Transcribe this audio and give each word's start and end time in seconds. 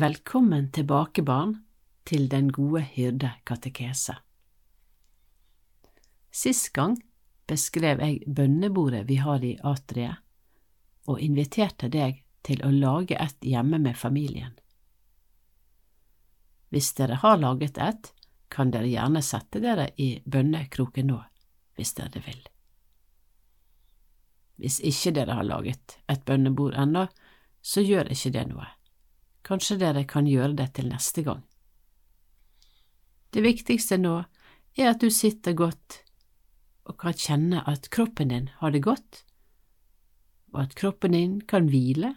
Velkommen 0.00 0.70
tilbake, 0.72 1.22
barn, 1.22 1.58
til 2.04 2.28
Den 2.28 2.46
gode 2.52 2.80
hyrde 2.94 3.34
katekese. 3.44 4.14
Sist 6.32 6.70
gang 6.72 6.94
beskrev 7.50 8.00
jeg 8.00 8.22
bønnebordet 8.24 9.02
vi 9.10 9.18
har 9.20 9.44
i 9.44 9.50
atriet, 9.60 10.22
og 11.04 11.20
inviterte 11.20 11.90
deg 11.92 12.22
til 12.46 12.64
å 12.64 12.70
lage 12.72 13.18
et 13.20 13.44
hjemme 13.44 13.82
med 13.82 13.98
familien. 13.98 14.56
Hvis 16.72 16.94
dere 16.96 17.20
har 17.20 17.36
laget 17.44 17.76
et, 17.76 18.12
kan 18.48 18.72
dere 18.72 18.88
gjerne 18.88 19.20
sette 19.26 19.60
dere 19.60 19.90
i 20.00 20.14
bønnekroken 20.24 21.12
nå, 21.12 21.20
hvis 21.76 21.96
dere 22.00 22.24
vil. 22.24 22.40
Hvis 24.56 24.80
ikke 24.80 25.18
dere 25.20 25.42
har 25.42 25.52
laget 25.52 26.00
et 26.08 26.24
bønnebord 26.24 26.78
ennå, 26.88 27.08
så 27.60 27.84
gjør 27.84 28.14
ikke 28.16 28.38
det 28.38 28.48
noe. 28.54 28.76
Kanskje 29.46 29.78
dere 29.80 30.04
kan 30.08 30.28
gjøre 30.28 30.56
det 30.58 30.72
til 30.76 30.90
neste 30.90 31.24
gang. 31.26 31.42
Det 33.30 33.42
viktigste 33.44 33.98
nå 34.00 34.16
er 34.78 34.90
at 34.90 35.02
du 35.02 35.10
sitter 35.10 35.54
godt 35.54 36.02
og 36.90 36.96
kan 36.98 37.14
kjenne 37.14 37.62
at 37.70 37.90
kroppen 37.94 38.32
din 38.32 38.48
har 38.58 38.74
det 38.74 38.82
godt, 38.82 39.24
og 40.50 40.64
at 40.64 40.74
kroppen 40.74 41.14
din 41.14 41.40
kan 41.40 41.68
hvile 41.70 42.16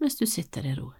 mens 0.00 0.16
du 0.16 0.24
sitter 0.26 0.64
i 0.64 0.74
ro. 0.78 0.92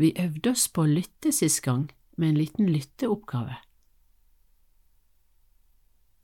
Vi 0.00 0.14
øvde 0.16 0.54
oss 0.54 0.68
på 0.72 0.86
å 0.86 0.88
lytte 0.88 1.34
sist 1.36 1.60
gang 1.64 1.90
med 2.16 2.32
en 2.32 2.40
liten 2.40 2.70
lytteoppgave. 2.72 3.58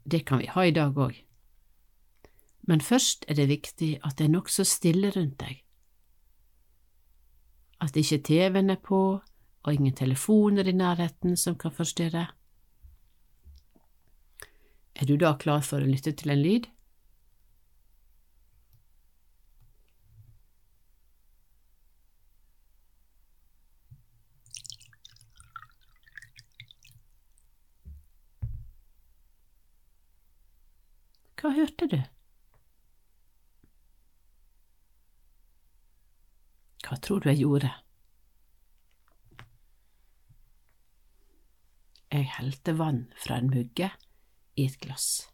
Det 0.09 0.25
kan 0.25 0.41
vi 0.41 0.49
ha 0.49 0.65
i 0.65 0.73
dag 0.73 0.97
òg. 0.97 1.17
Men 2.69 2.81
først 2.81 3.29
er 3.29 3.37
det 3.37 3.49
viktig 3.49 3.99
at 4.05 4.17
det 4.17 4.29
er 4.29 4.33
nokså 4.33 4.65
stille 4.65 5.13
rundt 5.13 5.37
deg. 5.41 5.61
At 7.81 7.97
ikke 7.97 8.19
TV-en 8.27 8.71
er 8.71 8.81
på 8.83 9.21
og 9.63 9.75
ingen 9.75 9.95
telefoner 9.95 10.69
i 10.69 10.73
nærheten 10.73 11.37
som 11.37 11.59
kan 11.59 11.73
forstyrre. 11.73 12.27
Er 14.97 15.07
du 15.07 15.17
da 15.17 15.35
klar 15.39 15.61
for 15.63 15.79
å 15.83 15.87
lytte 15.87 16.13
til 16.13 16.33
en 16.35 16.43
lyd? 16.43 16.67
Hva 31.39 31.53
hørte 31.55 31.87
du? 31.87 32.01
Hva 36.89 36.97
tror 37.05 37.21
du 37.21 37.29
jeg 37.29 37.43
gjorde? 37.43 37.69
Jeg 42.09 42.31
helte 42.39 42.73
vann 42.79 43.03
fra 43.21 43.37
en 43.37 43.51
mugge 43.53 43.91
i 44.57 44.65
et 44.65 44.79
glass. 44.81 45.29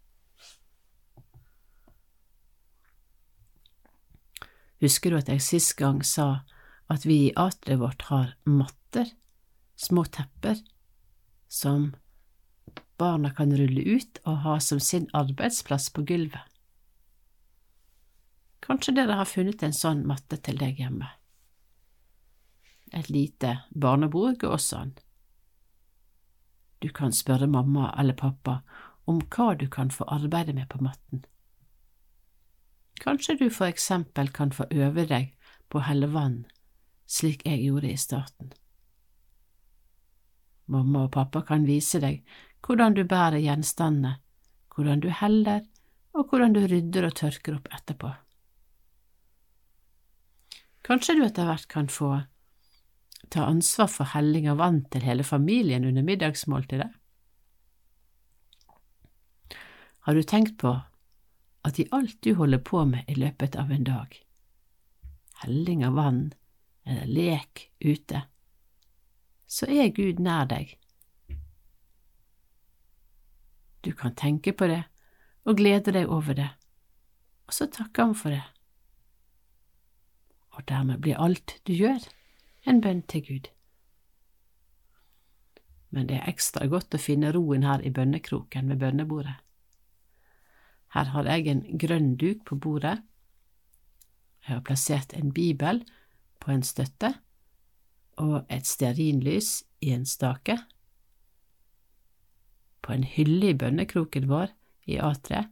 Husker 4.82 5.14
du 5.14 5.20
at 5.20 5.30
jeg 5.30 5.46
sist 5.46 5.76
gang 5.78 6.02
sa 6.02 6.42
at 6.90 7.06
vi 7.06 7.28
i 7.28 7.34
atriet 7.38 7.78
vårt 7.80 8.02
har 8.10 8.34
matter, 8.50 9.14
små 9.78 10.02
tepper, 10.10 10.58
som 11.46 11.92
barna 12.98 13.30
kan 13.30 13.54
rulle 13.54 13.86
ut 13.94 14.18
og 14.26 14.42
ha 14.42 14.58
som 14.58 14.82
sin 14.82 15.06
arbeidsplass 15.14 15.92
på 15.94 16.02
gulvet? 16.02 16.42
Kanskje 18.64 18.98
dere 18.98 19.22
har 19.22 19.30
funnet 19.30 19.62
en 19.62 19.76
sånn 19.76 20.02
matte 20.08 20.42
til 20.42 20.58
deg 20.58 20.82
hjemme? 20.82 21.14
Et 22.94 23.10
lite 23.10 23.56
barnebruk 23.74 24.44
og 24.46 24.60
sånn. 24.62 24.94
Du 26.78 26.90
kan 26.94 27.12
spørre 27.12 27.48
mamma 27.50 27.90
eller 27.98 28.14
pappa 28.14 28.60
om 29.10 29.20
hva 29.34 29.54
du 29.58 29.66
kan 29.68 29.90
få 29.90 30.06
arbeide 30.12 30.54
med 30.54 30.68
på 30.70 30.80
matten. 30.84 31.24
Kanskje 33.00 33.36
du 33.40 33.48
for 33.50 33.66
eksempel 33.66 34.30
kan 34.32 34.52
få 34.54 34.66
øve 34.70 35.06
deg 35.10 35.32
på 35.68 35.80
å 35.80 35.86
helle 35.88 36.08
vann, 36.12 36.44
slik 37.10 37.42
jeg 37.48 37.64
gjorde 37.64 37.90
i 37.90 37.98
starten. 37.98 38.52
Mamma 40.70 41.06
og 41.08 41.12
pappa 41.16 41.42
kan 41.44 41.66
vise 41.68 42.00
deg 42.00 42.22
hvordan 42.64 42.94
du 42.96 43.02
bærer 43.04 43.42
gjenstandene, 43.42 44.18
hvordan 44.74 45.02
du 45.04 45.10
heller, 45.12 45.64
og 46.14 46.30
hvordan 46.30 46.54
du 46.54 46.62
rydder 46.70 47.08
og 47.08 47.16
tørker 47.18 47.58
opp 47.58 47.66
etterpå. 47.74 48.12
Kanskje 50.84 51.16
du 51.18 51.24
etter 51.26 51.48
hvert 51.48 51.66
kan 51.68 51.88
få 51.88 52.12
ta 53.30 53.46
ansvar 53.46 53.88
for 53.92 54.12
helling 54.14 54.48
av 54.50 54.60
vann 54.60 54.82
til 54.92 55.04
hele 55.06 55.24
familien 55.24 55.84
under 55.84 56.02
middagsmåltidet? 56.02 56.90
Har 60.04 60.14
du 60.14 60.22
tenkt 60.22 60.58
på 60.60 60.74
at 61.64 61.78
i 61.80 61.88
alt 61.96 62.18
du 62.20 62.34
holder 62.34 62.60
på 62.60 62.84
med 62.84 63.08
i 63.08 63.16
løpet 63.16 63.56
av 63.56 63.72
en 63.72 63.84
dag, 63.84 64.16
helling 65.44 65.84
av 65.86 65.96
vann 65.96 66.24
eller 66.84 67.06
lek 67.08 67.70
ute, 67.80 68.26
så 69.46 69.68
er 69.70 69.94
Gud 69.96 70.20
nær 70.20 70.44
deg. 70.50 70.74
Du 73.84 73.92
kan 73.92 74.16
tenke 74.16 74.52
på 74.52 74.68
det 74.68 74.82
og 75.44 75.56
glede 75.56 75.92
deg 75.92 76.08
over 76.08 76.36
det, 76.36 76.50
og 77.48 77.56
så 77.56 77.68
takke 77.68 78.04
ham 78.04 78.14
for 78.16 78.32
det. 78.32 78.44
Og 80.54 80.68
dermed 80.68 81.00
blir 81.04 81.20
alt 81.20 81.58
du 81.64 81.72
gjør, 81.72 82.00
en 82.66 82.80
bønn 82.80 83.02
til 83.08 83.24
Gud. 83.26 83.48
Men 85.90 86.08
det 86.08 86.18
er 86.18 86.30
ekstra 86.30 86.66
godt 86.66 86.96
å 86.96 87.00
finne 87.00 87.32
roen 87.34 87.62
her 87.62 87.84
i 87.84 87.92
bønnekroken 87.94 88.70
ved 88.72 88.80
bønnebordet. 88.82 89.36
Her 90.94 91.10
har 91.10 91.26
jeg 91.26 91.50
en 91.50 91.62
grønn 91.78 92.14
duk 92.16 92.44
på 92.46 92.56
bordet. 92.56 93.00
Jeg 94.46 94.56
har 94.56 94.64
plassert 94.66 95.14
en 95.14 95.32
bibel 95.34 95.82
på 96.40 96.52
en 96.54 96.62
støtte 96.62 97.14
og 98.20 98.44
et 98.52 98.66
stearinlys 98.66 99.64
i 99.82 99.90
en 99.94 100.06
stake. 100.06 100.58
På 102.82 102.92
en 102.92 103.04
hylle 103.04 103.50
i 103.50 103.58
bønnekroken 103.58 104.28
vår 104.30 104.52
i 104.86 104.98
A3 105.00 105.46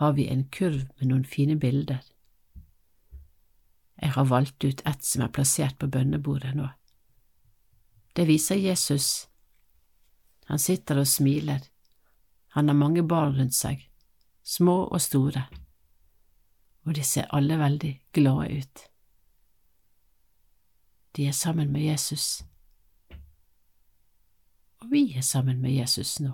har 0.00 0.12
vi 0.16 0.28
en 0.30 0.46
kurv 0.52 0.86
med 0.98 1.10
noen 1.10 1.24
fine 1.24 1.58
bilder. 1.60 2.00
Jeg 4.02 4.12
har 4.12 4.24
valgt 4.28 4.64
ut 4.64 4.82
ett 4.84 5.04
som 5.04 5.22
er 5.24 5.32
plassert 5.32 5.78
på 5.78 5.88
bønnebordet 5.88 6.54
nå. 6.56 6.68
Det 8.16 8.26
viser 8.28 8.56
Jesus. 8.56 9.28
Han 10.46 10.58
sitter 10.58 11.00
og 11.00 11.08
smiler. 11.08 11.60
Han 12.56 12.68
har 12.68 12.76
mange 12.76 13.02
barn 13.02 13.34
rundt 13.36 13.54
seg, 13.54 13.82
små 14.42 14.86
og 14.86 15.00
store, 15.04 15.42
og 16.86 16.94
de 16.96 17.02
ser 17.04 17.28
alle 17.36 17.58
veldig 17.60 17.90
glade 18.16 18.62
ut. 18.62 18.84
De 21.16 21.26
er 21.28 21.36
sammen 21.36 21.72
med 21.72 21.84
Jesus, 21.84 22.44
og 24.80 24.88
vi 24.90 25.02
er 25.16 25.24
sammen 25.24 25.60
med 25.60 25.76
Jesus 25.76 26.16
nå. 26.20 26.32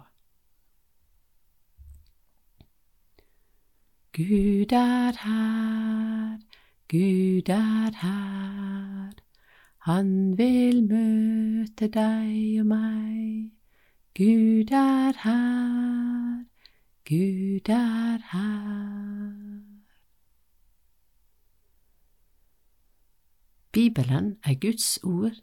Gud 4.12 4.72
er 4.76 5.18
her, 5.24 6.38
Gud 6.92 7.48
er 7.48 7.94
her, 8.02 9.12
han 9.78 10.38
vil 10.38 10.82
møte 10.84 11.88
deg 11.88 12.60
og 12.60 12.66
meg. 12.68 13.46
Gud 14.18 14.74
er 14.76 15.16
her, 15.22 16.44
Gud 17.08 17.72
er 17.72 18.20
her. 18.34 19.62
Bibelen 23.72 24.36
er 24.44 24.60
Guds 24.60 24.98
ord 25.02 25.40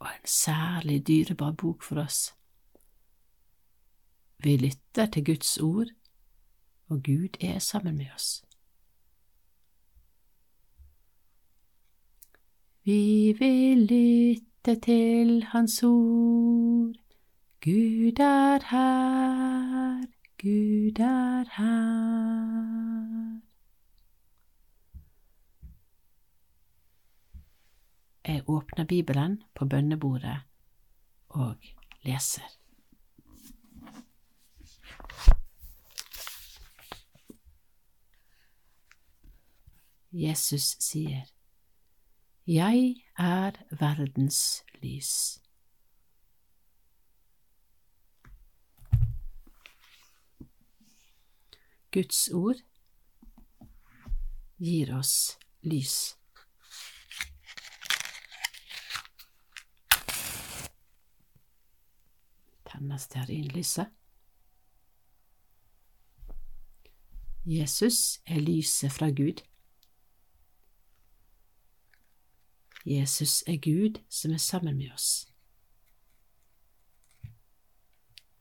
og 0.00 0.06
en 0.08 0.26
særlig 0.26 1.06
dyrebar 1.06 1.52
bok 1.52 1.82
for 1.82 2.02
oss. 2.02 2.34
Vi 4.42 4.56
lytter 4.56 5.06
til 5.06 5.24
Guds 5.24 5.58
ord, 5.58 5.86
og 6.88 7.02
Gud 7.02 7.36
er 7.40 7.58
sammen 7.58 7.96
med 7.96 8.06
oss. 8.14 8.49
Vi 12.90 13.32
vil 13.38 13.78
lytte 13.78 14.80
til 14.80 15.44
Hans 15.44 15.82
ord. 15.82 16.96
Gud 17.64 18.18
er 18.18 18.64
her, 18.70 20.06
Gud 20.42 20.98
er 20.98 21.44
her. 21.56 23.40
Jeg 28.26 28.42
åpner 28.46 28.84
Bibelen 28.84 29.42
på 29.54 29.64
bønnebordet 29.64 30.40
og 31.28 31.54
leser. 32.02 32.48
Jesus 40.12 40.76
sier, 40.80 41.22
Jeg 42.50 42.96
er 43.18 43.52
verdens 43.70 44.64
lys. 44.82 45.38
Guds 51.92 52.28
ord 52.34 52.58
gir 54.58 54.90
oss 54.98 55.38
lys. 55.62 56.16
Tenner 62.66 62.98
stearinlyset. 62.98 63.94
Jesus 67.46 68.18
er 68.26 68.42
lyset 68.42 68.98
fra 68.98 69.14
Gud. 69.14 69.49
Jesus 72.86 73.42
er 73.46 73.56
Gud 73.56 74.00
som 74.08 74.32
er 74.32 74.36
sammen 74.36 74.76
med 74.76 74.92
oss. 74.92 75.26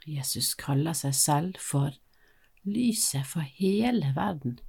Jesus 0.07 0.53
kaller 0.55 0.95
seg 0.97 1.15
selv 1.15 1.59
for 1.59 1.91
lyset 2.63 3.27
for 3.27 3.45
hele 3.59 4.13
verden. 4.15 4.59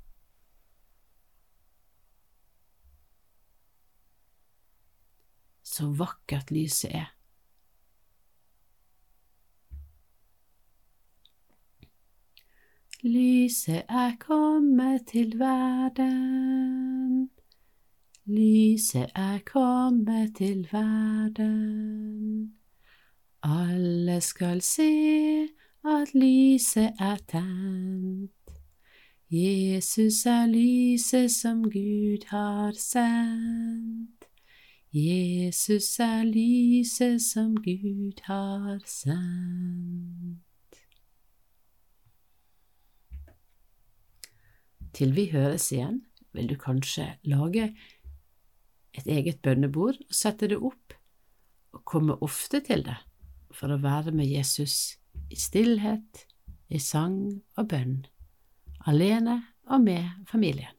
Så 5.63 5.87
vakkert 5.97 6.51
lyset 6.51 6.91
er. 6.95 7.09
Lyset 13.03 13.87
er 13.89 14.17
kommet 14.21 15.07
til 15.09 15.39
verden. 15.39 16.50
Lyset 18.31 19.11
er 19.15 19.39
kommet 19.47 20.37
til 20.37 20.69
verden. 20.73 22.55
Alle 23.43 24.21
skal 24.21 24.63
se 24.63 24.93
at 25.85 26.15
lyset 26.15 26.93
er 27.01 27.17
tent. 27.29 28.31
Jesus 29.31 30.27
er 30.27 30.47
lyset 30.47 31.31
som 31.31 31.63
Gud 31.63 32.27
har 32.27 32.73
sendt. 32.79 34.25
Jesus 34.93 35.99
er 35.99 36.23
lyset 36.25 37.23
som 37.23 37.57
Gud 37.57 38.23
har 38.25 38.79
sendt. 38.87 40.39
Til 44.95 45.17
vi 45.17 45.31
høres 45.33 45.73
igjen, 45.73 46.03
vil 46.33 46.49
du 46.51 46.55
kanskje 46.55 47.17
lage 47.23 47.77
et 48.97 49.07
eget 49.07 49.41
bønnebord 49.43 49.99
og 50.03 50.17
sette 50.17 50.49
det 50.51 50.59
opp, 50.59 50.97
og 51.75 51.85
komme 51.87 52.17
ofte 52.25 52.61
til 52.67 52.83
det 52.87 52.99
for 53.55 53.71
å 53.71 53.81
være 53.83 54.15
med 54.15 54.31
Jesus 54.31 54.97
i 55.31 55.39
stillhet, 55.39 56.27
i 56.71 56.79
sang 56.83 57.41
og 57.59 57.71
bønn, 57.71 58.05
alene 58.91 59.41
og 59.71 59.83
med 59.87 60.27
familien. 60.31 60.75